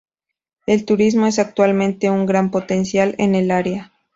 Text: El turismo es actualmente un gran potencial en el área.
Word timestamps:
El 0.65 0.83
turismo 0.85 1.27
es 1.27 1.37
actualmente 1.37 2.09
un 2.09 2.25
gran 2.25 2.49
potencial 2.49 3.13
en 3.19 3.35
el 3.35 3.51
área. 3.51 3.93